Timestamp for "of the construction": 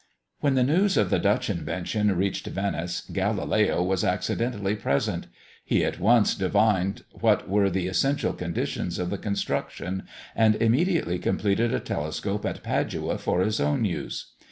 8.97-10.07